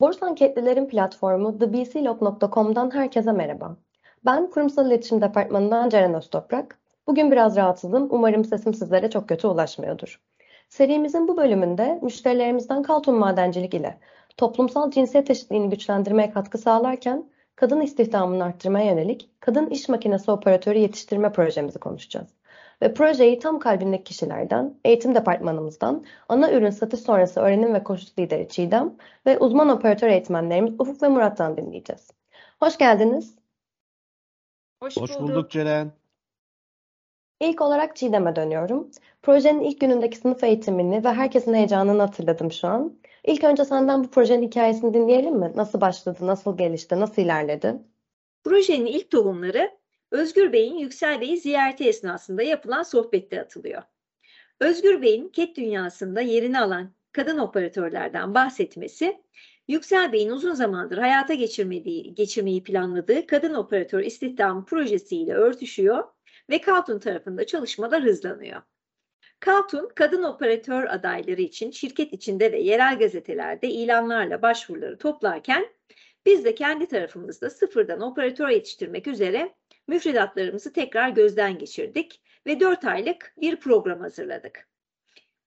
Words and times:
Borsa 0.00 0.26
anketlilerin 0.26 0.86
platformu 0.86 1.58
thebclog.com'dan 1.58 2.94
herkese 2.94 3.32
merhaba. 3.32 3.76
Ben 4.24 4.50
Kurumsal 4.50 4.86
İletişim 4.86 5.20
Departmanı'ndan 5.20 5.88
Ceren 5.88 6.14
Öztoprak. 6.14 6.78
Bugün 7.06 7.30
biraz 7.30 7.56
rahatsızım. 7.56 8.08
Umarım 8.10 8.44
sesim 8.44 8.74
sizlere 8.74 9.10
çok 9.10 9.28
kötü 9.28 9.46
ulaşmıyordur. 9.46 10.20
Serimizin 10.68 11.28
bu 11.28 11.36
bölümünde 11.36 11.98
müşterilerimizden 12.02 12.82
Kaltun 12.82 13.14
Madencilik 13.14 13.74
ile 13.74 13.98
toplumsal 14.36 14.90
cinsiyet 14.90 15.30
eşitliğini 15.30 15.70
güçlendirmeye 15.70 16.30
katkı 16.30 16.58
sağlarken 16.58 17.30
kadın 17.56 17.80
istihdamını 17.80 18.44
arttırmaya 18.44 18.86
yönelik 18.86 19.30
kadın 19.40 19.66
iş 19.66 19.88
makinesi 19.88 20.30
operatörü 20.30 20.78
yetiştirme 20.78 21.32
projemizi 21.32 21.78
konuşacağız. 21.78 22.37
Ve 22.82 22.94
projeyi 22.94 23.38
tam 23.38 23.58
kalbindeki 23.58 24.04
kişilerden, 24.04 24.80
eğitim 24.84 25.14
departmanımızdan, 25.14 26.04
ana 26.28 26.52
ürün 26.52 26.70
satış 26.70 27.00
sonrası 27.00 27.40
öğrenim 27.40 27.74
ve 27.74 27.84
koşu 27.84 28.06
lideri 28.18 28.48
Çiğdem 28.48 28.96
ve 29.26 29.38
uzman 29.38 29.68
operatör 29.68 30.08
eğitmenlerimiz 30.08 30.74
Ufuk 30.78 31.02
ve 31.02 31.08
Murat'tan 31.08 31.56
dinleyeceğiz. 31.56 32.10
Hoş 32.60 32.78
geldiniz. 32.78 33.38
Hoş, 34.82 34.96
Hoş 34.96 35.18
bulduk 35.20 35.50
Ceren. 35.50 35.92
İlk 37.40 37.60
olarak 37.60 37.96
Çiğdem'e 37.96 38.36
dönüyorum. 38.36 38.90
Projenin 39.22 39.60
ilk 39.60 39.80
günündeki 39.80 40.16
sınıf 40.16 40.44
eğitimini 40.44 41.04
ve 41.04 41.08
herkesin 41.08 41.54
heyecanını 41.54 42.02
hatırladım 42.02 42.52
şu 42.52 42.68
an. 42.68 42.98
İlk 43.24 43.44
önce 43.44 43.64
senden 43.64 44.04
bu 44.04 44.10
projenin 44.10 44.46
hikayesini 44.46 44.94
dinleyelim 44.94 45.34
mi? 45.36 45.52
Nasıl 45.54 45.80
başladı, 45.80 46.26
nasıl 46.26 46.56
gelişti, 46.56 47.00
nasıl 47.00 47.22
ilerledi? 47.22 47.74
Projenin 48.44 48.86
ilk 48.86 49.10
tohumları 49.10 49.77
Özgür 50.10 50.52
Bey'in 50.52 50.78
Yüksel 50.78 51.20
Bey'i 51.20 51.36
ziyareti 51.36 51.84
esnasında 51.84 52.42
yapılan 52.42 52.82
sohbette 52.82 53.40
atılıyor. 53.40 53.82
Özgür 54.60 55.02
Bey'in 55.02 55.28
KET 55.28 55.56
dünyasında 55.56 56.20
yerini 56.20 56.60
alan 56.60 56.94
kadın 57.12 57.38
operatörlerden 57.38 58.34
bahsetmesi, 58.34 59.22
Yüksel 59.68 60.12
Bey'in 60.12 60.30
uzun 60.30 60.54
zamandır 60.54 60.98
hayata 60.98 61.34
geçirmediği, 61.34 62.14
geçirmeyi 62.14 62.62
planladığı 62.62 63.26
kadın 63.26 63.54
operatör 63.54 64.00
istihdam 64.00 64.64
projesiyle 64.64 65.34
örtüşüyor 65.34 66.04
ve 66.50 66.60
Kaltun 66.60 66.98
tarafında 66.98 67.46
çalışmalar 67.46 68.02
hızlanıyor. 68.02 68.62
Kaltun, 69.40 69.88
kadın 69.94 70.22
operatör 70.22 70.84
adayları 70.84 71.40
için 71.40 71.70
şirket 71.70 72.12
içinde 72.12 72.52
ve 72.52 72.60
yerel 72.60 72.98
gazetelerde 72.98 73.68
ilanlarla 73.68 74.42
başvuruları 74.42 74.98
toplarken 74.98 75.66
biz 76.26 76.44
de 76.44 76.54
kendi 76.54 76.86
tarafımızda 76.86 77.50
sıfırdan 77.50 78.00
operatör 78.00 78.48
yetiştirmek 78.48 79.06
üzere 79.06 79.54
müfredatlarımızı 79.88 80.72
tekrar 80.72 81.08
gözden 81.08 81.58
geçirdik 81.58 82.22
ve 82.46 82.60
4 82.60 82.84
aylık 82.84 83.34
bir 83.36 83.56
program 83.56 84.00
hazırladık. 84.00 84.68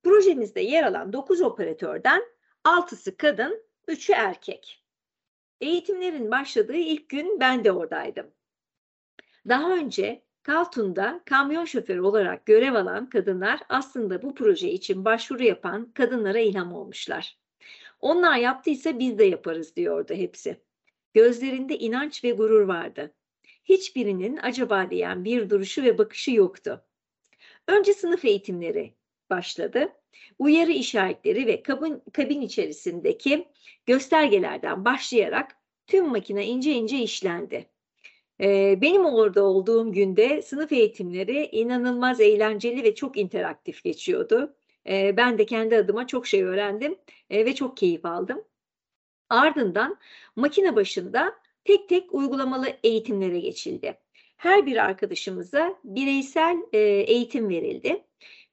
Projemizde 0.04 0.62
yer 0.62 0.84
alan 0.84 1.14
9 1.14 1.42
operatörden 1.42 2.24
6'sı 2.66 3.18
kadın, 3.18 3.64
3'ü 3.88 4.14
erkek. 4.14 4.84
Eğitimlerin 5.62 6.32
başladığı 6.32 6.78
ilk 6.78 7.10
gün 7.10 7.40
ben 7.40 7.64
de 7.64 7.72
oradaydım. 7.72 8.32
Daha 9.48 9.76
önce 9.76 10.24
Kaltun'da 10.44 11.22
kamyon 11.26 11.66
şoförü 11.66 12.02
olarak 12.02 12.46
görev 12.46 12.74
alan 12.74 13.10
kadınlar 13.10 13.60
aslında 13.70 14.22
bu 14.22 14.36
proje 14.36 14.72
için 14.72 15.06
başvuru 15.06 15.44
yapan 15.44 15.92
kadınlara 15.92 16.40
ilham 16.40 16.74
olmuşlar. 16.74 17.38
Onlar 18.00 18.38
yaptıysa 18.38 19.00
biz 19.00 19.18
de 19.18 19.24
yaparız 19.24 19.76
diyordu 19.76 20.14
hepsi. 20.14 20.62
Gözlerinde 21.14 21.78
inanç 21.78 22.24
ve 22.24 22.32
gurur 22.32 22.62
vardı 22.62 23.14
hiçbirinin 23.64 24.38
acaba 24.38 24.90
diyen 24.92 25.26
bir 25.26 25.50
duruşu 25.50 25.84
ve 25.84 25.98
bakışı 25.98 26.32
yoktu. 26.32 26.86
Önce 27.68 27.94
sınıf 27.94 28.26
eğitimleri 28.26 28.94
başladı. 29.30 29.94
Uyarı 30.40 30.72
işaretleri 30.72 31.48
ve 31.48 31.64
kabin, 31.64 32.04
kabin 32.14 32.42
içerisindeki 32.42 33.48
göstergelerden 33.86 34.86
başlayarak 34.86 35.58
tüm 35.88 36.08
makine 36.08 36.46
ince 36.46 36.72
ince 36.72 36.98
işlendi. 36.98 37.70
Ee, 38.42 38.82
benim 38.82 39.06
orada 39.06 39.44
olduğum 39.44 39.92
günde 39.92 40.42
sınıf 40.42 40.72
eğitimleri 40.72 41.50
inanılmaz 41.52 42.22
eğlenceli 42.22 42.84
ve 42.84 42.96
çok 42.96 43.18
interaktif 43.18 43.84
geçiyordu. 43.84 44.56
Ee, 44.88 45.18
ben 45.18 45.38
de 45.38 45.46
kendi 45.46 45.78
adıma 45.78 46.08
çok 46.08 46.28
şey 46.28 46.44
öğrendim 46.44 46.96
e, 47.30 47.46
ve 47.46 47.56
çok 47.56 47.78
keyif 47.78 48.06
aldım. 48.06 48.44
Ardından 49.30 49.98
makine 50.36 50.76
başında 50.76 51.41
tek 51.66 51.90
tek 51.90 52.14
uygulamalı 52.14 52.68
eğitimlere 52.84 53.40
geçildi. 53.40 53.98
Her 54.38 54.66
bir 54.66 54.78
arkadaşımıza 54.78 55.76
bireysel 55.84 56.58
e, 56.74 56.80
eğitim 56.80 57.50
verildi. 57.50 58.04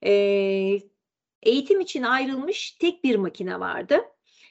E, 0.05 0.11
eğitim 1.43 1.79
için 1.79 2.03
ayrılmış 2.03 2.71
tek 2.71 3.03
bir 3.03 3.15
makine 3.15 3.59
vardı. 3.59 4.01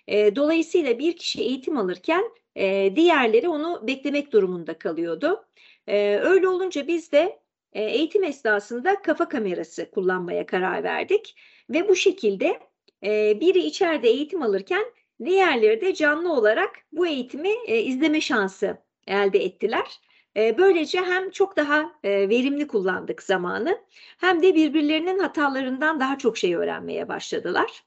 E, 0.06 0.36
dolayısıyla 0.36 0.98
bir 0.98 1.16
kişi 1.16 1.42
eğitim 1.42 1.78
alırken 1.78 2.24
e, 2.56 2.96
diğerleri 2.96 3.48
onu 3.48 3.86
beklemek 3.86 4.32
durumunda 4.32 4.78
kalıyordu. 4.78 5.44
E, 5.86 6.16
öyle 6.16 6.48
olunca 6.48 6.86
biz 6.86 7.12
de 7.12 7.40
e, 7.72 7.82
eğitim 7.82 8.24
esnasında 8.24 9.02
kafa 9.02 9.28
kamerası 9.28 9.90
kullanmaya 9.90 10.46
karar 10.46 10.84
verdik 10.84 11.36
ve 11.70 11.88
bu 11.88 11.96
şekilde 11.96 12.60
e, 13.04 13.40
biri 13.40 13.58
içeride 13.58 14.08
eğitim 14.08 14.42
alırken 14.42 14.84
Diğerleri 15.24 15.80
de 15.80 15.94
canlı 15.94 16.32
olarak 16.32 16.70
bu 16.92 17.06
eğitimi 17.06 17.50
e, 17.66 17.80
izleme 17.82 18.20
şansı 18.20 18.78
elde 19.06 19.44
ettiler. 19.44 20.00
E, 20.36 20.58
böylece 20.58 21.00
hem 21.00 21.30
çok 21.30 21.56
daha 21.56 21.92
e, 22.04 22.28
verimli 22.28 22.66
kullandık 22.66 23.22
zamanı 23.22 23.78
hem 24.18 24.42
de 24.42 24.54
birbirlerinin 24.54 25.18
hatalarından 25.18 26.00
daha 26.00 26.18
çok 26.18 26.38
şey 26.38 26.54
öğrenmeye 26.54 27.08
başladılar. 27.08 27.84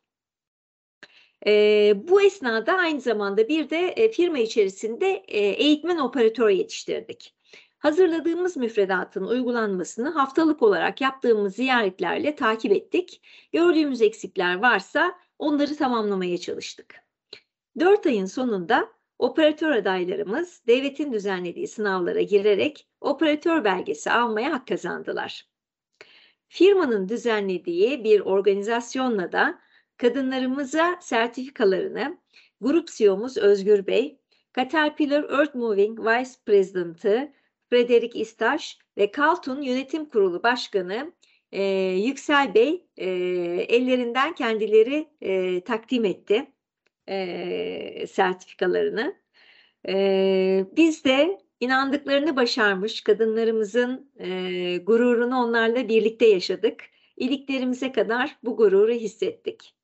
E, 1.48 1.94
bu 2.08 2.22
esnada 2.22 2.74
aynı 2.74 3.02
zamanda 3.02 3.48
bir 3.48 3.70
de 3.70 3.88
e, 3.88 4.12
firma 4.12 4.40
içerisinde 4.40 5.24
e, 5.28 5.40
eğitmen 5.40 5.98
operatör 5.98 6.50
yetiştirdik. 6.50 7.36
Hazırladığımız 7.80 8.58
müfredatın 8.58 9.26
uygulanmasını 9.26 10.10
haftalık 10.10 10.62
olarak 10.62 11.02
yaptığımız 11.02 11.56
ziyaretlerle 11.56 12.36
takip 12.36 12.72
ettik. 12.72 13.22
Gördüğümüz 13.54 14.02
eksikler 14.02 14.56
varsa 14.56 15.20
onları 15.40 15.76
tamamlamaya 15.76 16.38
çalıştık. 16.38 17.11
4 17.80 18.06
ayın 18.06 18.26
sonunda 18.26 18.92
operatör 19.20 19.72
adaylarımız 19.72 20.62
devletin 20.68 21.14
düzenlediği 21.14 21.68
sınavlara 21.68 22.22
girerek 22.22 22.88
operatör 23.02 23.64
belgesi 23.64 24.12
almaya 24.12 24.52
hak 24.52 24.68
kazandılar. 24.68 25.48
Firmanın 26.48 27.10
düzenlediği 27.10 28.04
bir 28.04 28.20
organizasyonla 28.20 29.32
da 29.32 29.60
kadınlarımıza 29.98 30.98
sertifikalarını 31.02 32.18
Grup 32.62 32.88
CEO'muz 32.88 33.38
Özgür 33.38 33.88
Bey, 33.88 34.20
Caterpillar 34.56 35.24
Earth 35.24 35.56
Moving 35.56 36.00
Vice 36.00 36.32
President'ı 36.46 37.32
Frederick 37.70 38.20
İstaş 38.20 38.78
ve 38.98 39.12
Kaltun 39.12 39.62
Yönetim 39.62 40.06
Kurulu 40.06 40.44
Başkanı 40.44 41.14
e, 41.52 41.64
Yüksel 41.92 42.54
Bey 42.54 42.86
e, 42.98 43.10
ellerinden 43.70 44.36
kendileri 44.36 45.08
e, 45.22 45.62
takdim 45.64 46.06
etti 46.06 46.52
e, 47.08 48.08
sertifikalarını. 48.08 49.16
E, 49.88 50.66
biz 50.78 51.06
de 51.06 51.38
inandıklarını 51.60 52.36
başarmış 52.36 53.02
kadınlarımızın 53.02 54.12
e, 54.20 54.78
gururunu 54.78 55.38
onlarla 55.38 55.90
birlikte 55.90 56.26
yaşadık. 56.26 56.84
İliklerimize 57.18 57.92
kadar 57.92 58.38
bu 58.44 58.58
gururu 58.58 58.92
hissettik. 58.92 59.76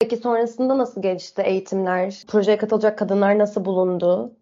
Peki 0.00 0.16
sonrasında 0.16 0.78
nasıl 0.78 1.02
gelişti 1.02 1.42
eğitimler? 1.42 2.24
Projeye 2.28 2.58
katılacak 2.58 2.98
kadınlar 2.98 3.38
nasıl 3.38 3.64
bulundu? 3.64 4.36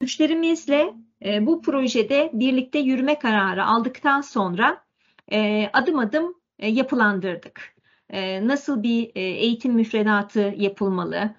Müşterimizle 0.00 0.94
e, 1.24 1.46
bu 1.46 1.62
projede 1.62 2.30
birlikte 2.32 2.78
yürüme 2.78 3.18
kararı 3.18 3.64
aldıktan 3.64 4.20
sonra 4.20 4.84
e, 5.32 5.68
adım 5.72 5.98
adım 5.98 6.34
e, 6.58 6.68
yapılandırdık 6.68 7.75
nasıl 8.42 8.82
bir 8.82 9.10
eğitim 9.14 9.72
müfredatı 9.72 10.54
yapılmalı? 10.56 11.34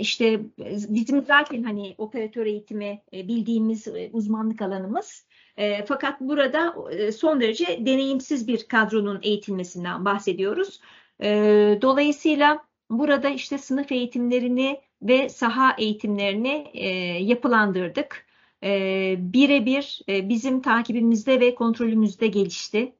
İşte 0.00 0.40
bizim 0.88 1.22
zaten 1.22 1.62
hani 1.62 1.94
operatör 1.98 2.46
eğitimi 2.46 3.02
bildiğimiz 3.12 3.88
uzmanlık 4.12 4.62
alanımız. 4.62 5.26
Fakat 5.86 6.20
burada 6.20 6.74
son 7.12 7.40
derece 7.40 7.86
deneyimsiz 7.86 8.48
bir 8.48 8.68
kadronun 8.68 9.20
eğitilmesinden 9.22 10.04
bahsediyoruz. 10.04 10.80
Dolayısıyla 11.82 12.64
burada 12.90 13.28
işte 13.28 13.58
sınıf 13.58 13.92
eğitimlerini 13.92 14.80
ve 15.02 15.28
saha 15.28 15.76
eğitimlerini 15.78 16.70
yapılandırdık. 17.28 18.26
Birebir 19.18 20.00
bizim 20.08 20.62
takibimizde 20.62 21.40
ve 21.40 21.54
kontrolümüzde 21.54 22.26
gelişti 22.26 22.92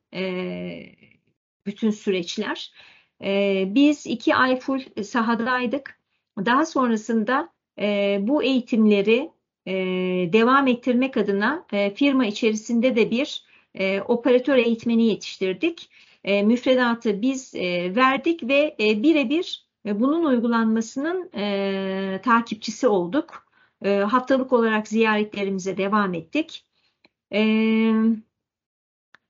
bütün 1.66 1.90
süreçler. 1.90 2.72
E, 3.24 3.64
biz 3.74 4.06
iki 4.06 4.34
ay 4.34 4.58
full 4.60 5.02
sahadaydık. 5.02 6.00
Daha 6.38 6.66
sonrasında 6.66 7.48
e, 7.78 8.18
bu 8.20 8.42
eğitimleri 8.42 9.30
e, 9.66 9.74
devam 10.32 10.66
ettirmek 10.66 11.16
adına 11.16 11.66
e, 11.72 11.94
firma 11.94 12.26
içerisinde 12.26 12.96
de 12.96 13.10
bir 13.10 13.46
operatör 14.08 14.56
eğitmeni 14.56 15.06
yetiştirdik. 15.06 15.90
Müfredatı 16.24 17.22
biz 17.22 17.54
verdik 17.96 18.42
ve 18.42 18.76
e, 18.80 19.02
birebir 19.02 19.66
bunun 19.84 20.24
uygulanmasının 20.24 21.30
takipçisi 22.18 22.88
olduk. 22.88 23.46
E, 23.84 23.98
haftalık 23.98 24.52
olarak 24.52 24.88
ziyaretlerimize 24.88 25.76
devam 25.76 26.14
ettik. 26.14 26.64
E, 27.32 27.40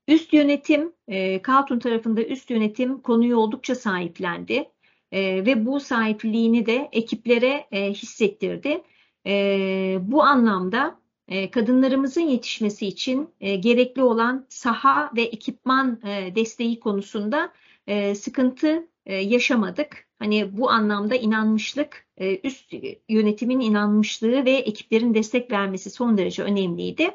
üst 0.09 0.33
yönetim, 0.33 0.93
e, 1.09 1.43
Kaltun 1.43 1.79
tarafında 1.79 2.23
üst 2.23 2.51
yönetim 2.51 3.01
konuyu 3.01 3.37
oldukça 3.37 3.75
sahiplendi. 3.75 4.71
E, 5.13 5.47
ve 5.47 5.67
bu 5.67 5.81
sahipliğini 5.81 6.67
de 6.67 6.89
ekiplere 6.93 7.67
e, 7.73 7.91
hissettirdi. 7.91 8.83
E, 9.27 9.99
bu 10.01 10.23
anlamda 10.23 11.01
e, 11.29 11.51
kadınlarımızın 11.51 12.21
yetişmesi 12.21 12.87
için 12.87 13.29
e, 13.41 13.57
gerekli 13.57 14.03
olan 14.03 14.47
saha 14.49 15.11
ve 15.17 15.23
ekipman 15.23 16.01
e, 16.05 16.35
desteği 16.35 16.81
konusunda 16.81 17.53
e, 17.87 18.15
sıkıntı 18.15 18.89
e, 19.07 19.15
yaşamadık. 19.17 20.07
Hani 20.19 20.57
bu 20.59 20.71
anlamda 20.71 21.15
inanmışlık, 21.15 22.07
e, 22.17 22.41
üst 22.49 22.75
yönetimin 23.09 23.61
inanmışlığı 23.61 24.45
ve 24.45 24.51
ekiplerin 24.51 25.15
destek 25.15 25.53
vermesi 25.53 25.91
son 25.91 26.19
derece 26.19 26.43
önemliydi. 26.43 27.11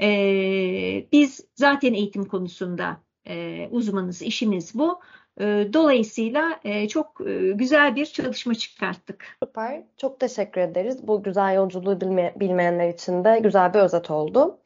E, 0.00 1.06
biz 1.12 1.40
zaten 1.54 1.94
eğitim 1.94 2.24
konusunda 2.24 3.00
e, 3.28 3.68
uzmanız, 3.70 4.22
işimiz 4.22 4.74
bu. 4.74 5.00
E, 5.40 5.68
dolayısıyla 5.72 6.60
e, 6.64 6.88
çok 6.88 7.20
e, 7.26 7.52
güzel 7.52 7.96
bir 7.96 8.06
çalışma 8.06 8.54
çıkarttık. 8.54 9.24
Süper. 9.42 9.82
Çok 9.96 10.20
teşekkür 10.20 10.60
ederiz. 10.60 11.06
Bu 11.06 11.22
güzel 11.22 11.54
yolculuğu 11.54 12.00
bilme, 12.00 12.34
bilmeyenler 12.40 12.88
için 12.88 13.24
de 13.24 13.40
güzel 13.42 13.74
bir 13.74 13.78
özet 13.78 14.10
oldu. 14.10 14.58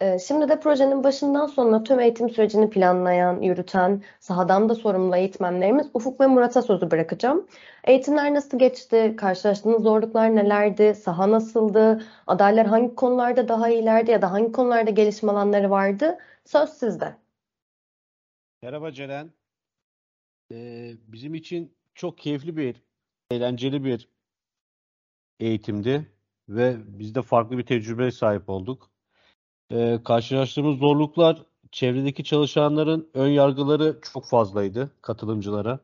Ee, 0.00 0.18
şimdi 0.18 0.48
de 0.48 0.60
projenin 0.60 1.04
başından 1.04 1.46
sonuna 1.46 1.82
tüm 1.82 2.00
eğitim 2.00 2.30
sürecini 2.30 2.70
planlayan, 2.70 3.40
yürüten, 3.40 4.02
sahadan 4.20 4.68
da 4.68 4.74
sorumlu 4.74 5.16
eğitmenlerimiz 5.16 5.90
Ufuk 5.94 6.20
ve 6.20 6.26
Murat'a 6.26 6.62
sözü 6.62 6.90
bırakacağım. 6.90 7.46
Eğitimler 7.84 8.34
nasıl 8.34 8.58
geçti? 8.58 9.14
Karşılaştığınız 9.16 9.82
zorluklar 9.82 10.36
nelerdi? 10.36 10.94
Saha 10.94 11.30
nasıldı? 11.30 12.04
Adaylar 12.26 12.66
hangi 12.66 12.94
konularda 12.94 13.48
daha 13.48 13.68
iyilerdi 13.68 14.10
ya 14.10 14.22
da 14.22 14.32
hangi 14.32 14.52
konularda 14.52 14.90
gelişme 14.90 15.32
alanları 15.32 15.70
vardı? 15.70 16.18
Söz 16.44 16.70
sizde. 16.70 17.16
Merhaba 18.62 18.92
Ceren. 18.92 19.30
Ee, 20.52 20.92
bizim 21.06 21.34
için 21.34 21.74
çok 21.94 22.18
keyifli 22.18 22.56
bir, 22.56 22.82
eğlenceli 23.30 23.84
bir 23.84 24.08
eğitimdi 25.40 26.12
ve 26.48 26.76
biz 26.86 27.14
de 27.14 27.22
farklı 27.22 27.58
bir 27.58 27.66
tecrübeye 27.66 28.10
sahip 28.10 28.48
olduk. 28.48 28.89
Ee, 29.72 30.00
karşılaştığımız 30.04 30.78
zorluklar 30.78 31.42
çevredeki 31.72 32.24
çalışanların 32.24 33.10
ön 33.14 33.28
yargıları 33.28 33.98
çok 34.12 34.26
fazlaydı 34.26 34.90
katılımcılara. 35.02 35.80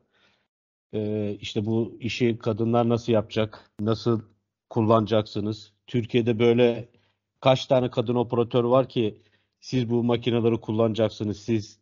Ee, 0.93 1.37
işte 1.41 1.65
bu 1.65 1.97
işi 1.99 2.37
kadınlar 2.37 2.89
nasıl 2.89 3.13
yapacak, 3.13 3.71
nasıl 3.79 4.21
kullanacaksınız? 4.69 5.73
Türkiye'de 5.87 6.39
böyle 6.39 6.89
kaç 7.41 7.65
tane 7.65 7.89
kadın 7.91 8.15
operatör 8.15 8.63
var 8.63 8.89
ki 8.89 9.21
siz 9.59 9.89
bu 9.89 10.03
makineleri 10.03 10.61
kullanacaksınız, 10.61 11.39
siz 11.39 11.79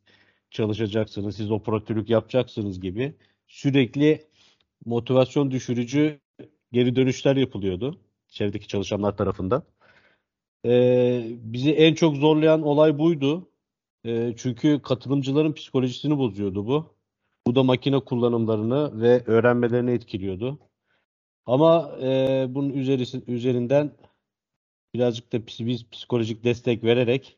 çalışacaksınız, 0.52 1.36
siz 1.36 1.52
operatörlük 1.52 2.10
yapacaksınız 2.10 2.80
gibi 2.82 3.16
sürekli 3.48 4.28
motivasyon 4.86 5.52
düşürücü 5.52 6.20
geri 6.72 6.96
dönüşler 6.96 7.36
yapılıyordu 7.36 8.00
çevredeki 8.28 8.68
çalışanlar 8.68 9.18
tarafından. 9.18 9.64
Ee, 10.66 11.26
bizi 11.30 11.72
en 11.72 11.94
çok 11.94 12.16
zorlayan 12.16 12.62
olay 12.62 13.00
buydu. 13.00 13.50
Ee, 14.06 14.34
çünkü 14.38 14.82
katılımcıların 14.82 15.54
psikolojisini 15.54 16.18
bozuyordu 16.18 16.68
bu. 16.68 16.96
Bu 17.48 17.56
da 17.56 17.64
makine 17.64 18.00
kullanımlarını 18.00 19.02
ve 19.02 19.24
öğrenmelerini 19.26 19.92
etkiliyordu. 19.92 20.60
Ama 21.46 21.98
e, 22.02 22.46
bunun 22.50 22.70
üzerisi, 22.70 23.24
üzerinden 23.28 23.92
birazcık 24.94 25.34
da 25.34 25.48
biz 25.48 25.90
psikolojik 25.90 26.44
destek 26.44 26.84
vererek 26.84 27.38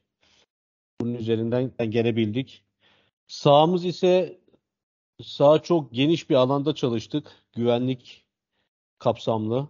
bunun 1.01 1.13
üzerinden 1.13 1.71
gelebildik. 1.91 2.63
Sahamız 3.27 3.85
ise 3.85 4.39
saha 5.23 5.59
çok 5.63 5.93
geniş 5.93 6.29
bir 6.29 6.35
alanda 6.35 6.75
çalıştık. 6.75 7.31
Güvenlik 7.53 8.25
kapsamlı. 8.99 9.67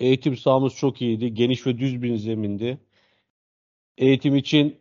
Eğitim 0.00 0.36
sahamız 0.36 0.74
çok 0.74 1.02
iyiydi. 1.02 1.34
Geniş 1.34 1.66
ve 1.66 1.78
düz 1.78 2.02
bir 2.02 2.16
zemindi. 2.16 2.78
Eğitim 3.98 4.36
için 4.36 4.80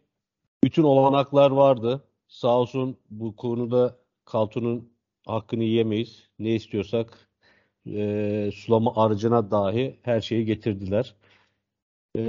bütün 0.64 0.84
olanaklar 0.84 1.52
vardı. 1.52 2.04
Sağ 2.28 2.60
olsun 2.60 2.98
bu 3.10 3.36
konuda 3.36 3.98
Kaltun'un 4.26 4.94
hakkını 5.26 5.64
yiyemeyiz. 5.64 6.30
Ne 6.40 6.56
istiyorsak 6.56 7.30
e, 7.88 8.52
sulama 8.56 8.94
aracına 8.96 9.52
dahi 9.52 10.00
her 10.04 10.22
şeyi 10.22 10.46
getirdiler. 10.46 11.16
E, 12.16 12.22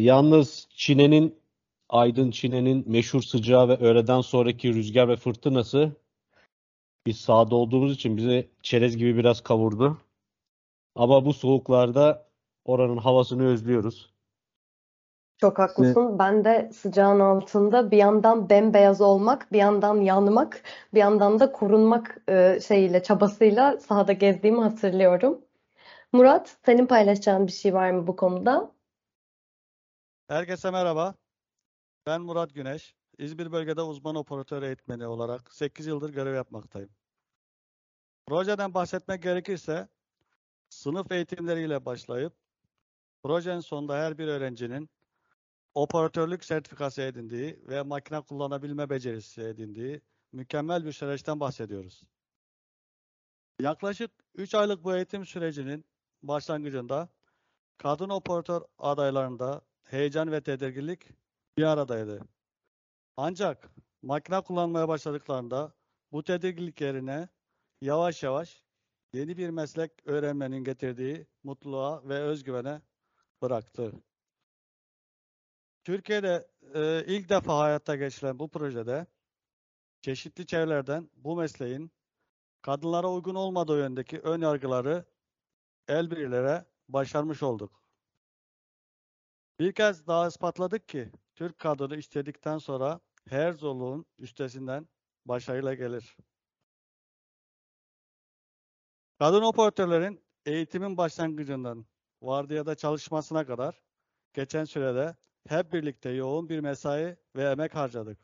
yalnız 0.00 0.68
Çin'in 0.70 1.42
Aydın 1.88 2.30
Çine'nin 2.30 2.84
meşhur 2.90 3.22
sıcağı 3.22 3.68
ve 3.68 3.76
öğleden 3.76 4.20
sonraki 4.20 4.74
rüzgar 4.74 5.08
ve 5.08 5.16
fırtınası 5.16 5.92
biz 7.06 7.16
sahada 7.20 7.54
olduğumuz 7.56 7.94
için 7.94 8.16
bizi 8.16 8.48
çerez 8.62 8.96
gibi 8.96 9.16
biraz 9.16 9.40
kavurdu. 9.40 9.98
Ama 10.94 11.24
bu 11.24 11.32
soğuklarda 11.32 12.31
oranın 12.64 12.96
havasını 12.96 13.46
özlüyoruz. 13.46 14.12
Çok 15.38 15.58
haklısın. 15.58 16.18
Ben 16.18 16.44
de 16.44 16.70
sıcağın 16.74 17.20
altında 17.20 17.90
bir 17.90 17.96
yandan 17.96 18.50
bembeyaz 18.50 19.00
olmak, 19.00 19.52
bir 19.52 19.58
yandan 19.58 19.96
yanmak, 19.96 20.62
bir 20.94 20.98
yandan 20.98 21.40
da 21.40 21.52
korunmak 21.52 22.16
e, 22.28 22.60
şeyiyle, 22.66 23.02
çabasıyla 23.02 23.78
sahada 23.78 24.12
gezdiğimi 24.12 24.60
hatırlıyorum. 24.60 25.40
Murat, 26.12 26.56
senin 26.66 26.86
paylaşacağın 26.86 27.46
bir 27.46 27.52
şey 27.52 27.74
var 27.74 27.90
mı 27.90 28.06
bu 28.06 28.16
konuda? 28.16 28.72
Herkese 30.28 30.70
merhaba. 30.70 31.14
Ben 32.06 32.20
Murat 32.20 32.54
Güneş. 32.54 32.94
İzmir 33.18 33.52
bölgede 33.52 33.82
uzman 33.82 34.14
operatör 34.14 34.62
eğitmeni 34.62 35.06
olarak 35.06 35.54
8 35.54 35.86
yıldır 35.86 36.10
görev 36.10 36.34
yapmaktayım. 36.34 36.90
Projeden 38.26 38.74
bahsetmek 38.74 39.22
gerekirse 39.22 39.88
sınıf 40.68 41.12
eğitimleriyle 41.12 41.84
başlayıp 41.84 42.41
projenin 43.22 43.60
sonunda 43.60 43.98
her 43.98 44.18
bir 44.18 44.28
öğrencinin 44.28 44.90
operatörlük 45.74 46.44
sertifikası 46.44 47.02
edindiği 47.02 47.60
ve 47.68 47.82
makine 47.82 48.20
kullanabilme 48.20 48.90
becerisi 48.90 49.42
edindiği 49.42 50.00
mükemmel 50.32 50.84
bir 50.84 50.92
süreçten 50.92 51.40
bahsediyoruz. 51.40 52.02
Yaklaşık 53.60 54.10
3 54.34 54.54
aylık 54.54 54.84
bu 54.84 54.96
eğitim 54.96 55.26
sürecinin 55.26 55.84
başlangıcında 56.22 57.08
kadın 57.78 58.08
operatör 58.08 58.62
adaylarında 58.78 59.60
heyecan 59.84 60.32
ve 60.32 60.42
tedirginlik 60.42 61.08
bir 61.58 61.62
aradaydı. 61.62 62.20
Ancak 63.16 63.70
makine 64.02 64.40
kullanmaya 64.40 64.88
başladıklarında 64.88 65.74
bu 66.12 66.24
tedirginlik 66.24 66.80
yerine 66.80 67.28
yavaş 67.80 68.22
yavaş 68.22 68.62
yeni 69.12 69.36
bir 69.36 69.50
meslek 69.50 69.92
öğrenmenin 70.04 70.64
getirdiği 70.64 71.26
mutluluğa 71.44 72.08
ve 72.08 72.18
özgüvene 72.18 72.82
bıraktı. 73.42 73.92
Türkiye'de 75.84 76.48
e, 76.74 77.04
ilk 77.06 77.28
defa 77.28 77.58
hayatta 77.58 77.96
geçilen 77.96 78.38
bu 78.38 78.48
projede 78.48 79.06
çeşitli 80.02 80.46
çevrelerden 80.46 81.10
bu 81.14 81.36
mesleğin 81.36 81.92
kadınlara 82.62 83.10
uygun 83.10 83.34
olmadığı 83.34 83.78
yöndeki 83.78 84.20
ön 84.20 84.40
yargıları 84.40 85.04
el 85.88 86.10
birliğiyle 86.10 86.64
başarmış 86.88 87.42
olduk. 87.42 87.82
Bir 89.58 89.72
kez 89.72 90.06
daha 90.06 90.28
ispatladık 90.28 90.88
ki 90.88 91.12
Türk 91.34 91.58
kadını 91.58 91.96
istedikten 91.96 92.58
sonra 92.58 93.00
her 93.28 93.52
zorluğun 93.52 94.06
üstesinden 94.18 94.88
başarıyla 95.24 95.74
gelir. 95.74 96.16
Kadın 99.18 99.42
operatörlerin 99.42 100.24
eğitimin 100.46 100.96
başlangıcından 100.96 101.86
vardiyada 102.22 102.74
çalışmasına 102.74 103.46
kadar 103.46 103.82
geçen 104.34 104.64
sürede 104.64 105.16
hep 105.48 105.72
birlikte 105.72 106.10
yoğun 106.10 106.48
bir 106.48 106.60
mesai 106.60 107.16
ve 107.36 107.50
emek 107.50 107.74
harcadık. 107.74 108.18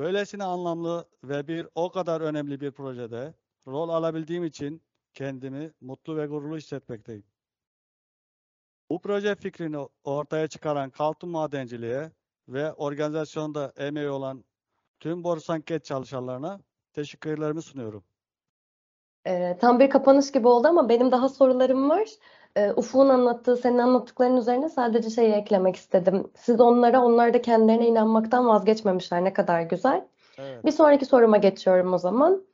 Böylesine 0.00 0.44
anlamlı 0.44 1.08
ve 1.24 1.48
bir 1.48 1.68
o 1.74 1.90
kadar 1.90 2.20
önemli 2.20 2.60
bir 2.60 2.70
projede 2.70 3.34
rol 3.66 3.88
alabildiğim 3.88 4.44
için 4.44 4.82
kendimi 5.14 5.72
mutlu 5.80 6.16
ve 6.16 6.26
gururlu 6.26 6.56
hissetmekteyim. 6.56 7.24
Bu 8.90 9.00
proje 9.00 9.34
fikrini 9.34 9.88
ortaya 10.04 10.48
çıkaran 10.48 10.90
Kaltun 10.90 11.30
Madenciliğe 11.30 12.12
ve 12.48 12.72
organizasyonda 12.72 13.72
emeği 13.76 14.08
olan 14.08 14.44
tüm 15.00 15.24
Borsanket 15.24 15.84
çalışanlarına 15.84 16.60
teşekkürlerimi 16.92 17.62
sunuyorum. 17.62 18.04
Ee, 19.26 19.56
tam 19.60 19.80
bir 19.80 19.90
kapanış 19.90 20.32
gibi 20.32 20.48
oldu 20.48 20.68
ama 20.68 20.88
benim 20.88 21.12
daha 21.12 21.28
sorularım 21.28 21.90
var. 21.90 22.08
Ee, 22.56 22.72
Ufuk'un 22.76 23.08
anlattığı, 23.08 23.56
senin 23.56 23.78
anlattıkların 23.78 24.36
üzerine 24.36 24.68
sadece 24.68 25.10
şeyi 25.10 25.32
eklemek 25.32 25.76
istedim. 25.76 26.30
Siz 26.34 26.60
onlara, 26.60 27.00
onlar 27.04 27.34
da 27.34 27.42
kendilerine 27.42 27.86
inanmaktan 27.86 28.46
vazgeçmemişler. 28.48 29.24
Ne 29.24 29.32
kadar 29.32 29.62
güzel. 29.62 30.08
Evet. 30.38 30.64
Bir 30.64 30.70
sonraki 30.70 31.04
soruma 31.06 31.36
geçiyorum 31.36 31.92
o 31.92 31.98
zaman. 31.98 32.44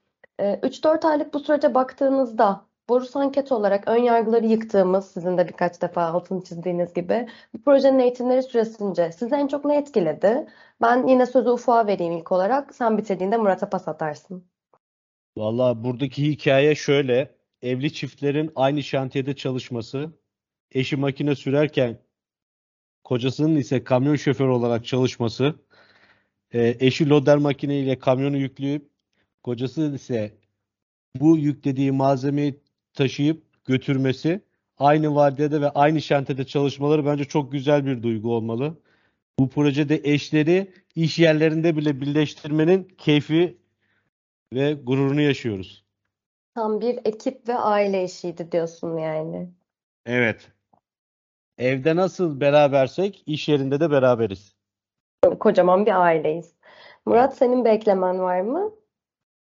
Ee, 0.41 0.61
3-4 0.63 1.05
aylık 1.05 1.35
bu 1.35 1.41
sürece 1.41 1.75
baktığınızda 1.75 2.69
Borus 2.89 3.17
Anket 3.17 3.53
olarak 3.53 3.89
ön 3.89 4.03
yargıları 4.03 4.47
yıktığımız, 4.47 5.11
sizin 5.11 5.39
de 5.39 5.49
birkaç 5.49 5.83
defa 5.83 6.03
altını 6.03 6.45
çizdiğiniz 6.45 6.95
gibi 6.95 7.29
bu 7.55 7.63
projenin 7.63 7.99
eğitimleri 7.99 8.43
süresince 8.43 9.13
sizi 9.13 9.35
en 9.35 9.47
çok 9.47 9.65
ne 9.65 9.77
etkiledi? 9.77 10.47
Ben 10.83 11.07
yine 11.07 11.27
sözü 11.27 11.51
Ufuk'a 11.51 11.87
vereyim 11.87 12.13
ilk 12.13 12.33
olarak. 12.33 12.75
Sen 12.75 12.99
bitirdiğinde 12.99 13.37
Murat'a 13.37 13.71
pas 13.71 13.89
atarsın. 13.89 14.45
Valla 15.37 15.85
buradaki 15.85 16.31
hikaye 16.31 16.75
şöyle. 16.75 17.38
Evli 17.63 17.93
çiftlerin 17.93 18.53
aynı 18.55 18.83
şantiyede 18.83 19.37
çalışması, 19.37 20.13
eşi 20.73 20.97
makine 20.97 21.35
sürerken 21.35 21.99
kocasının 23.05 23.57
ise 23.57 23.85
kamyon 23.85 24.17
şoförü 24.17 24.49
olarak 24.49 24.87
çalışması, 24.87 25.55
e, 26.53 26.77
eşi 26.81 27.09
loder 27.09 27.37
makineyle 27.37 27.99
kamyonu 27.99 28.37
yükleyip 28.37 28.91
kocası 29.43 29.95
ise 29.95 30.39
bu 31.17 31.39
yüklediği 31.39 31.93
malzemeyi 31.93 32.61
taşıyıp 32.95 33.65
götürmesi, 33.65 34.41
aynı 34.79 35.15
vardiyada 35.15 35.61
ve 35.61 35.71
aynı 35.71 36.03
şantiyede 36.03 36.45
çalışmaları 36.45 37.07
bence 37.07 37.25
çok 37.25 37.53
güzel 37.53 37.87
bir 37.87 38.03
duygu 38.03 38.35
olmalı. 38.35 38.79
Bu 39.39 39.49
projede 39.49 40.01
eşleri 40.05 40.73
iş 40.95 41.19
yerlerinde 41.19 41.77
bile 41.77 42.01
birleştirmenin 42.01 42.89
keyfi 42.99 43.59
ve 44.55 44.73
gururunu 44.73 45.21
yaşıyoruz. 45.21 45.88
Tam 46.59 46.81
bir 46.81 46.99
ekip 47.05 47.49
ve 47.49 47.55
aile 47.55 48.05
işiydi 48.05 48.53
diyorsun 48.53 48.97
yani. 48.97 49.51
Evet. 50.07 50.51
Evde 51.59 51.97
nasıl 51.97 52.41
berabersek 52.41 53.23
iş 53.27 53.49
yerinde 53.49 53.81
de 53.81 53.91
beraberiz. 53.91 54.57
Kocaman 55.41 55.87
bir 55.87 56.05
aileyiz. 56.05 56.55
Murat 57.07 57.37
senin 57.37 57.65
bir 57.65 57.71
eklemen 57.71 58.19
var 58.19 58.41
mı? 58.41 58.73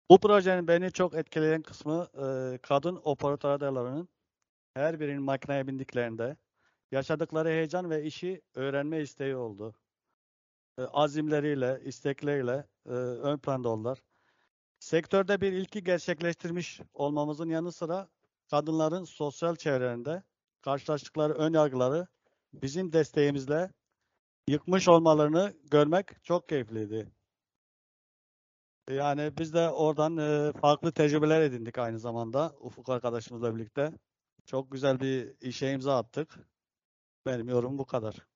Bu 0.10 0.20
projenin 0.20 0.68
beni 0.68 0.92
çok 0.92 1.14
etkileyen 1.14 1.62
kısmı 1.62 2.08
e, 2.14 2.58
kadın 2.58 3.02
operatör 3.04 3.50
adaylarının 3.50 4.10
her 4.74 5.00
birinin 5.00 5.24
makineye 5.24 5.68
bindiklerinde 5.68 6.38
yaşadıkları 6.92 7.50
heyecan 7.50 7.90
ve 7.90 8.04
işi 8.04 8.42
öğrenme 8.56 9.00
isteği 9.00 9.36
oldu. 9.36 9.76
E, 10.80 10.82
azimleriyle, 10.84 11.82
istekleriyle 11.86 12.66
e, 12.86 12.90
ön 12.90 13.38
planda 13.38 13.70
oldular. 13.70 14.00
Sektörde 14.84 15.42
bir 15.42 15.54
ilki 15.54 15.84
gerçekleştirmiş 15.84 16.82
olmamızın 16.94 17.50
yanı 17.50 17.72
sıra 17.72 18.10
kadınların 18.50 19.04
sosyal 19.04 19.56
çevrelerinde 19.56 20.24
karşılaştıkları 20.62 21.34
ön 21.34 21.54
yargıları 21.54 22.08
bizim 22.54 22.94
desteğimizle 22.94 23.72
yıkmış 24.48 24.88
olmalarını 24.88 25.54
görmek 25.72 26.24
çok 26.24 26.50
keyifliydi. 26.50 27.12
Yani 28.90 29.32
biz 29.38 29.54
de 29.54 29.70
oradan 29.70 30.18
e, 30.18 30.52
farklı 30.52 30.92
tecrübeler 30.92 31.42
edindik 31.42 31.78
aynı 31.78 32.00
zamanda 32.00 32.56
Ufuk 32.60 32.90
arkadaşımızla 32.90 33.56
birlikte. 33.56 33.92
Çok 34.46 34.72
güzel 34.72 35.00
bir 35.00 35.36
işe 35.42 35.72
imza 35.72 35.98
attık. 35.98 36.40
Benim 37.26 37.50
yorumum 37.50 37.78
bu 37.78 37.86
kadar. 37.86 38.33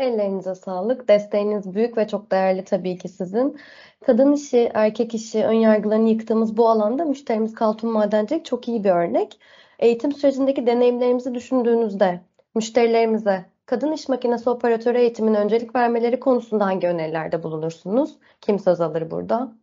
Ellerinize 0.00 0.54
sağlık. 0.54 1.08
Desteğiniz 1.08 1.74
büyük 1.74 1.96
ve 1.96 2.08
çok 2.08 2.30
değerli 2.30 2.64
tabii 2.64 2.98
ki 2.98 3.08
sizin. 3.08 3.60
Kadın 4.06 4.32
işi, 4.32 4.70
erkek 4.74 5.14
işi, 5.14 5.44
ön 5.44 5.52
yargılarını 5.52 6.08
yıktığımız 6.08 6.56
bu 6.56 6.68
alanda 6.68 7.04
müşterimiz 7.04 7.54
Kaltun 7.54 7.90
Madencilik 7.90 8.44
çok 8.44 8.68
iyi 8.68 8.84
bir 8.84 8.90
örnek. 8.90 9.40
Eğitim 9.78 10.12
sürecindeki 10.12 10.66
deneyimlerimizi 10.66 11.34
düşündüğünüzde 11.34 12.20
müşterilerimize 12.54 13.50
kadın 13.66 13.92
iş 13.92 14.08
makinesi 14.08 14.50
operatörü 14.50 14.98
eğitimine 14.98 15.38
öncelik 15.38 15.74
vermeleri 15.74 16.20
konusunda 16.20 16.66
hangi 16.66 16.86
önerilerde 16.86 17.42
bulunursunuz? 17.42 18.16
Kim 18.40 18.58
söz 18.58 18.80
alır 18.80 19.10
burada? 19.10 19.56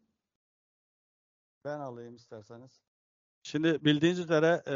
Ben 1.66 1.80
alayım 1.80 2.16
isterseniz. 2.16 2.80
Şimdi 3.44 3.86
bildiğiniz 3.86 4.20
üzere 4.20 4.62
e, 4.68 4.76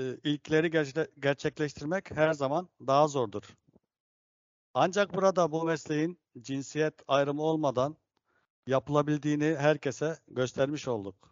e, 0.00 0.16
ilkleri 0.24 0.70
gerçe- 0.70 1.10
gerçekleştirmek 1.18 2.10
her 2.10 2.32
zaman 2.32 2.68
daha 2.86 3.08
zordur. 3.08 3.56
Ancak 4.78 5.14
burada 5.14 5.52
bu 5.52 5.64
mesleğin 5.64 6.18
cinsiyet 6.40 6.94
ayrımı 7.08 7.42
olmadan 7.42 7.96
yapılabildiğini 8.66 9.56
herkese 9.58 10.16
göstermiş 10.28 10.88
olduk. 10.88 11.30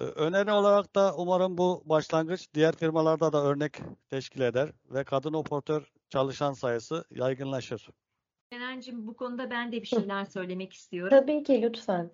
Ee, 0.00 0.04
Öneri 0.04 0.52
olarak 0.52 0.94
da 0.94 1.14
umarım 1.16 1.58
bu 1.58 1.82
başlangıç 1.84 2.54
diğer 2.54 2.76
firmalarda 2.76 3.32
da 3.32 3.44
örnek 3.44 3.80
teşkil 4.10 4.40
eder 4.40 4.72
ve 4.90 5.04
kadın 5.04 5.32
operatör 5.32 5.92
çalışan 6.10 6.52
sayısı 6.52 7.04
yaygınlaşır. 7.10 7.88
Senencim 8.52 9.06
bu 9.06 9.16
konuda 9.16 9.50
ben 9.50 9.72
de 9.72 9.82
bir 9.82 9.86
şeyler 9.86 10.24
söylemek 10.24 10.72
istiyorum. 10.72 11.18
Tabii 11.18 11.42
ki 11.42 11.62
lütfen. 11.62 12.10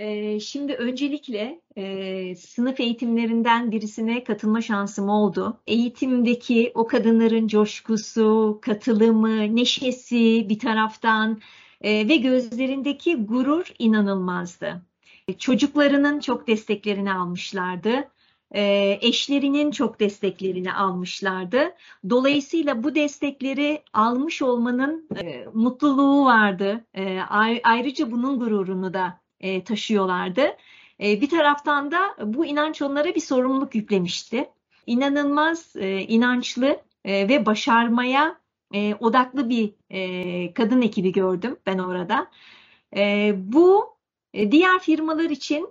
Ee, 0.00 0.40
şimdi 0.40 0.74
öncelikle 0.74 1.60
e, 1.76 2.34
sınıf 2.36 2.80
eğitimlerinden 2.80 3.72
birisine 3.72 4.24
katılma 4.24 4.60
şansım 4.60 5.08
oldu. 5.08 5.60
Eğitimdeki 5.66 6.72
o 6.74 6.86
kadınların 6.86 7.46
coşkusu, 7.46 8.58
katılımı, 8.62 9.56
neşesi 9.56 10.46
bir 10.48 10.58
taraftan 10.58 11.40
e, 11.80 12.08
ve 12.08 12.16
gözlerindeki 12.16 13.16
gurur 13.16 13.72
inanılmazdı. 13.78 14.82
Çocuklarının 15.38 16.20
çok 16.20 16.46
desteklerini 16.46 17.12
almışlardı. 17.12 18.08
E, 18.54 18.98
eşlerinin 19.02 19.70
çok 19.70 20.00
desteklerini 20.00 20.72
almışlardı. 20.72 21.74
Dolayısıyla 22.10 22.82
bu 22.82 22.94
destekleri 22.94 23.82
almış 23.92 24.42
olmanın 24.42 25.08
e, 25.16 25.46
mutluluğu 25.54 26.24
vardı. 26.24 26.84
E, 26.94 27.20
ay- 27.20 27.60
ayrıca 27.64 28.10
bunun 28.10 28.38
gururunu 28.38 28.94
da 28.94 29.19
e, 29.40 29.64
taşıyorlardı. 29.64 30.56
E, 31.02 31.20
bir 31.20 31.28
taraftan 31.30 31.90
da 31.90 32.16
bu 32.24 32.46
inanç 32.46 32.82
onlara 32.82 33.14
bir 33.14 33.20
sorumluluk 33.20 33.74
yüklemişti. 33.74 34.50
İnanılmaz 34.86 35.76
e, 35.76 36.00
inançlı 36.00 36.80
e, 37.04 37.28
ve 37.28 37.46
başarmaya 37.46 38.40
e, 38.74 38.94
odaklı 38.94 39.48
bir 39.48 39.74
e, 39.90 40.54
kadın 40.54 40.82
ekibi 40.82 41.12
gördüm 41.12 41.56
ben 41.66 41.78
orada. 41.78 42.30
E, 42.96 43.32
bu 43.36 43.96
e, 44.34 44.52
diğer 44.52 44.78
firmalar 44.78 45.30
için 45.30 45.68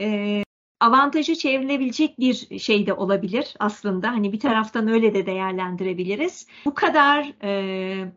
e, 0.00 0.42
avantajı 0.80 1.34
çevrilebilecek 1.34 2.18
bir 2.18 2.58
şey 2.58 2.86
de 2.86 2.92
olabilir 2.92 3.54
aslında. 3.58 4.08
Hani 4.08 4.32
bir 4.32 4.40
taraftan 4.40 4.88
öyle 4.88 5.14
de 5.14 5.26
değerlendirebiliriz. 5.26 6.46
Bu 6.64 6.74
kadar 6.74 7.32
e, 7.42 8.12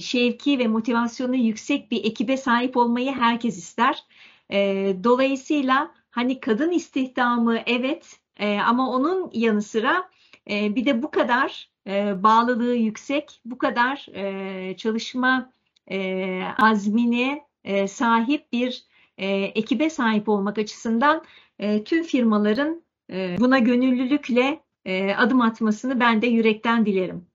şevki 0.00 0.58
ve 0.58 0.66
motivasyonu 0.66 1.36
yüksek 1.36 1.90
bir 1.90 2.04
ekibe 2.04 2.36
sahip 2.36 2.76
olmayı 2.76 3.12
herkes 3.12 3.58
ister. 3.58 4.04
E, 4.52 4.58
dolayısıyla 5.04 5.94
hani 6.10 6.40
kadın 6.40 6.70
istihdamı 6.70 7.58
evet 7.66 8.20
e, 8.36 8.58
ama 8.58 8.90
onun 8.90 9.30
yanı 9.32 9.62
sıra 9.62 10.10
e, 10.50 10.74
bir 10.74 10.86
de 10.86 11.02
bu 11.02 11.10
kadar 11.10 11.70
e, 11.86 12.22
bağlılığı 12.22 12.74
yüksek, 12.74 13.40
bu 13.44 13.58
kadar 13.58 14.06
e, 14.14 14.76
çalışma 14.76 15.52
e, 15.90 16.42
azmine 16.58 17.44
e, 17.64 17.88
sahip 17.88 18.52
bir 18.52 18.84
e, 19.18 19.28
ekibe 19.28 19.90
sahip 19.90 20.28
olmak 20.28 20.58
açısından 20.58 21.24
e, 21.58 21.84
tüm 21.84 22.02
firmaların 22.02 22.82
e, 23.12 23.36
buna 23.40 23.58
gönüllülükle 23.58 24.60
e, 24.84 25.14
adım 25.14 25.40
atmasını 25.40 26.00
ben 26.00 26.22
de 26.22 26.26
yürekten 26.26 26.86
dilerim. 26.86 27.29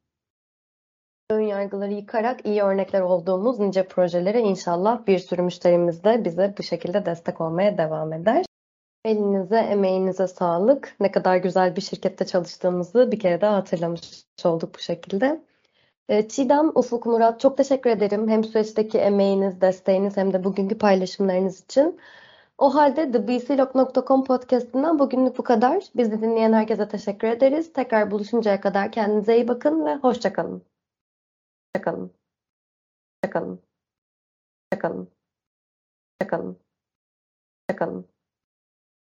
Ön 1.29 1.39
yargıları 1.39 1.93
yıkarak 1.93 2.45
iyi 2.45 2.61
örnekler 2.61 3.01
olduğumuz 3.01 3.59
nice 3.59 3.87
projelere 3.87 4.39
inşallah 4.39 5.07
bir 5.07 5.19
sürü 5.19 5.41
müşterimiz 5.41 6.03
de 6.03 6.25
bize 6.25 6.53
bu 6.57 6.63
şekilde 6.63 7.05
destek 7.05 7.41
olmaya 7.41 7.77
devam 7.77 8.13
eder. 8.13 8.45
Elinize, 9.05 9.57
emeğinize 9.57 10.27
sağlık. 10.27 10.95
Ne 10.99 11.11
kadar 11.11 11.37
güzel 11.37 11.75
bir 11.75 11.81
şirkette 11.81 12.25
çalıştığımızı 12.25 13.11
bir 13.11 13.19
kere 13.19 13.41
daha 13.41 13.55
hatırlamış 13.55 14.01
olduk 14.45 14.75
bu 14.75 14.79
şekilde. 14.79 15.41
Ee, 16.09 16.27
Çiğdem, 16.27 16.71
Ufuk, 16.75 17.05
Murat 17.05 17.39
çok 17.39 17.57
teşekkür 17.57 17.89
ederim. 17.89 18.29
Hem 18.29 18.43
süreçteki 18.43 18.97
emeğiniz, 18.97 19.61
desteğiniz 19.61 20.17
hem 20.17 20.33
de 20.33 20.43
bugünkü 20.43 20.77
paylaşımlarınız 20.77 21.63
için. 21.63 21.99
O 22.57 22.75
halde 22.75 23.11
thebclog.com 23.11 24.23
podcast'inden 24.23 24.99
bugünlük 24.99 25.37
bu 25.37 25.43
kadar. 25.43 25.83
Bizi 25.95 26.21
dinleyen 26.21 26.53
herkese 26.53 26.87
teşekkür 26.87 27.27
ederiz. 27.27 27.73
Tekrar 27.73 28.11
buluşuncaya 28.11 28.61
kadar 28.61 28.91
kendinize 28.91 29.35
iyi 29.35 29.47
bakın 29.47 29.85
ve 29.85 29.95
hoşça 29.95 30.33
kalın. 31.81 32.13
Hoşça 33.23 33.31
kalın. 33.33 33.61
Hoşça 34.71 36.29
kalın. 36.29 36.59